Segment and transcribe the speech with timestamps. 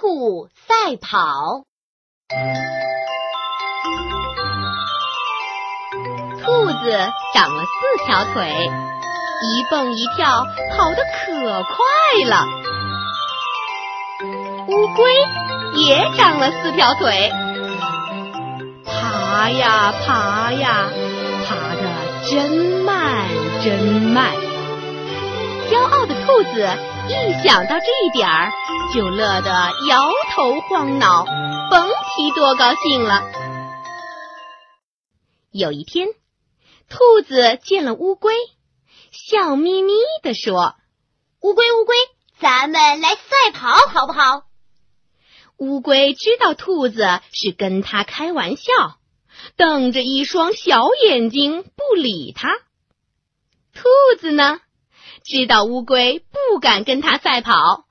[0.00, 1.64] 兔赛跑。
[6.40, 8.70] 兔子长了四条腿，
[9.42, 11.74] 一蹦一跳，跑得可快
[12.28, 12.46] 了。
[14.68, 15.12] 乌龟
[15.82, 17.32] 也长了四条腿，
[18.84, 20.90] 爬呀爬呀，
[21.48, 22.52] 爬得真
[22.84, 23.26] 慢
[23.64, 24.32] 真慢。
[25.68, 26.68] 骄傲的兔子
[27.08, 28.52] 一想到这一点儿，
[28.94, 29.50] 就乐得
[29.88, 31.24] 摇头晃脑，
[31.70, 33.22] 甭提多高兴了。
[35.50, 36.08] 有一天，
[36.90, 38.34] 兔子见了乌龟，
[39.10, 40.74] 笑眯眯地说
[41.40, 41.96] ：“乌龟，乌龟，
[42.40, 44.42] 咱们来赛跑好不好？”
[45.56, 48.72] 乌龟知道兔子是跟它开玩笑，
[49.56, 52.50] 瞪着一双小眼睛不理它。
[53.72, 53.88] 兔
[54.20, 54.60] 子呢，
[55.24, 57.84] 知道乌龟不敢跟它赛跑，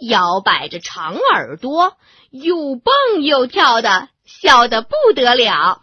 [0.00, 1.96] 摇摆着长耳朵，
[2.30, 5.82] 又蹦又跳的，笑得不得了。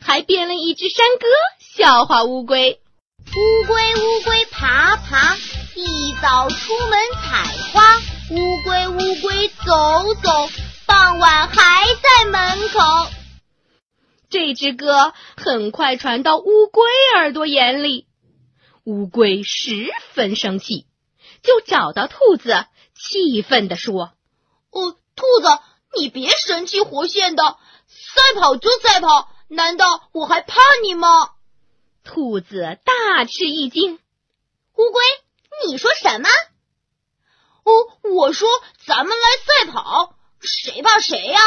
[0.00, 1.26] 还编了一支山歌
[1.76, 2.80] 笑话乌龟：
[3.20, 5.36] 乌龟乌龟爬爬，
[5.74, 7.98] 一早出门采花。
[8.30, 10.48] 乌龟乌龟走走，
[10.86, 13.10] 傍晚还在门口。
[14.30, 16.84] 这支歌很快传到乌龟
[17.16, 18.06] 耳朵眼里，
[18.84, 20.86] 乌龟十分生气，
[21.42, 24.12] 就找到兔子，气愤地说
[24.70, 25.48] ：“哦，兔子，
[25.96, 27.42] 你别神气活现的，
[27.86, 31.08] 赛跑就赛跑。”难道我还怕你吗？
[32.04, 33.96] 兔子大吃一惊。
[34.76, 35.02] 乌龟，
[35.66, 36.28] 你说什么？
[37.64, 37.72] 哦，
[38.14, 38.48] 我说
[38.86, 41.38] 咱们来赛跑，谁怕谁呀？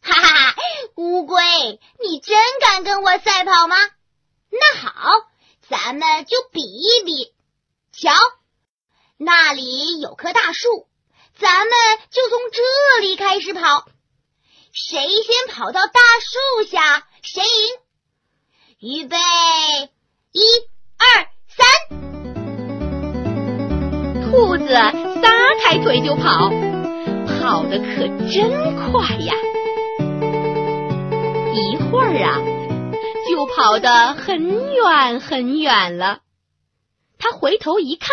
[0.00, 0.56] 哈哈哈！
[0.94, 1.42] 乌龟，
[2.00, 3.76] 你真敢跟我赛跑吗？
[4.50, 5.10] 那好，
[5.70, 7.32] 咱们就比一比。
[7.92, 8.10] 瞧，
[9.16, 10.88] 那里有棵大树，
[11.38, 11.72] 咱们
[12.10, 12.60] 就从这
[13.02, 13.86] 里开始跑。
[14.72, 18.98] 谁先跑到大树下，谁赢。
[18.98, 19.16] 预备，
[20.32, 20.40] 一、
[20.98, 21.64] 二、三。
[24.24, 26.50] 兔子撒开腿就跑，
[27.28, 29.34] 跑得可真快呀！
[31.54, 32.40] 一会儿啊，
[33.30, 36.20] 就跑得很远很远了。
[37.18, 38.10] 他回头一看，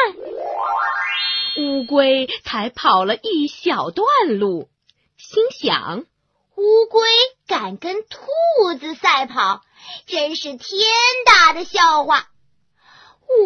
[1.58, 4.06] 乌龟才跑了一小段
[4.38, 4.70] 路，
[5.18, 6.06] 心想。
[6.56, 7.08] 乌龟
[7.48, 9.62] 敢跟兔子赛跑，
[10.08, 10.80] 真是天
[11.26, 12.28] 大的笑话！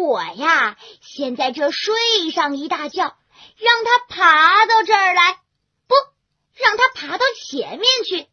[0.00, 3.02] 我呀，先在这睡上一大觉，
[3.58, 5.38] 让它爬到这儿来，
[5.86, 5.94] 不
[6.54, 8.26] 让它爬到前面去。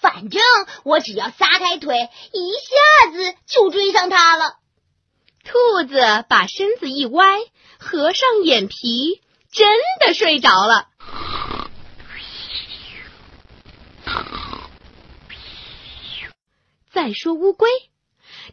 [0.00, 0.40] 反正
[0.84, 4.54] 我只要撒开腿，一下子就追上它了。
[5.44, 7.38] 兔子把身子一歪，
[7.78, 9.68] 合上眼皮，真
[10.00, 10.88] 的睡着了。
[16.90, 17.68] 再说乌龟，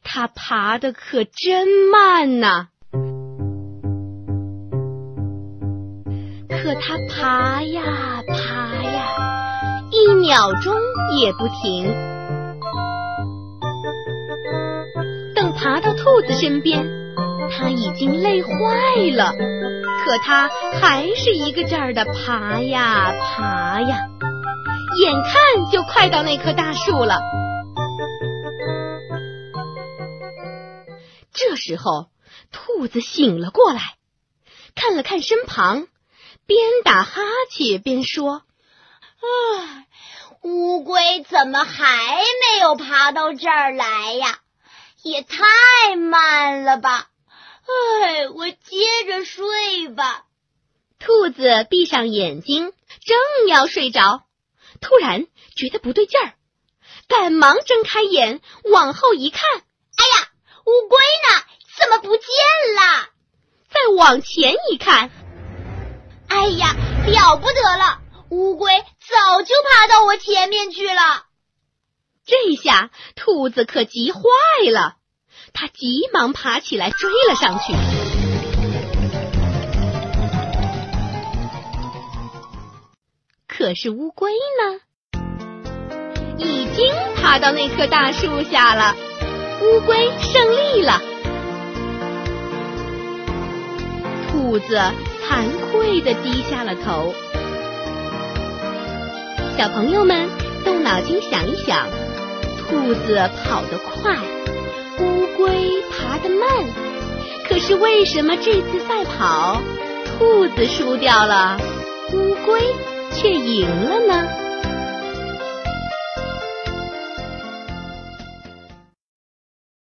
[0.03, 2.69] 它爬的可真慢呐。
[6.47, 9.44] 可它爬呀爬呀，
[10.25, 10.73] 秒钟
[11.19, 11.85] 也不停。
[15.35, 16.83] 等爬到兔子身边，
[17.51, 18.49] 它已经累坏
[19.15, 19.33] 了。
[20.03, 20.49] 可它
[20.79, 24.07] 还是一个劲儿的爬呀爬呀，
[24.97, 27.19] 眼看就快到那棵大树了。
[31.31, 32.07] 这时候，
[32.51, 33.79] 兔子醒了过来，
[34.73, 35.85] 看了看身旁，
[36.47, 37.21] 边打哈
[37.51, 38.41] 欠边说
[39.25, 39.87] ：“唉，
[40.41, 44.39] 乌龟怎么还没有爬到这儿来呀？
[45.01, 47.09] 也太慢了吧！
[47.65, 50.25] 唉，我接着睡吧。”
[50.99, 52.73] 兔子闭上眼睛，
[53.05, 54.23] 正要睡着，
[54.81, 55.25] 突然
[55.55, 56.33] 觉得不对劲儿，
[57.07, 60.29] 赶忙睁开眼，往后一看，哎呀！
[60.65, 61.43] 乌龟呢？
[61.77, 62.25] 怎么不见
[62.75, 63.09] 了？
[63.69, 65.11] 再往前一看，
[66.27, 66.75] 哎呀，
[67.05, 67.99] 了不得了！
[68.29, 71.25] 乌龟早就爬到我前面去了。
[72.25, 74.19] 这下兔子可急坏
[74.71, 74.95] 了，
[75.53, 77.73] 它急忙爬起来追了上去。
[83.47, 84.81] 可是乌龟呢？
[86.39, 88.95] 已经爬到那棵大树下了。
[89.61, 90.99] 乌龟胜利了，
[94.29, 94.75] 兔子
[95.23, 97.13] 惭愧的低下了头。
[99.57, 100.29] 小朋友们
[100.65, 101.87] 动脑筋想一想，
[102.59, 104.17] 兔子跑得快，
[104.99, 106.45] 乌龟爬得慢，
[107.47, 109.61] 可是为什么这次赛跑
[110.05, 111.57] 兔子输掉了，
[112.11, 112.61] 乌龟
[113.13, 114.27] 却赢了呢？